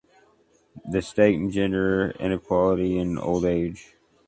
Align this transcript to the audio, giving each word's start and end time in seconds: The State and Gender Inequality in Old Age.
The 0.83 1.03
State 1.03 1.37
and 1.37 1.51
Gender 1.51 2.15
Inequality 2.19 2.97
in 2.97 3.19
Old 3.19 3.45
Age. 3.45 3.97